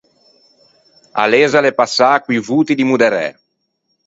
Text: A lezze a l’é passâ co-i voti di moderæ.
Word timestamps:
A 1.21 1.23
lezze 1.31 1.57
a 1.59 1.61
l’é 1.63 1.73
passâ 1.79 2.11
co-i 2.23 2.39
voti 2.49 2.73
di 2.77 2.85
moderæ. 2.89 3.27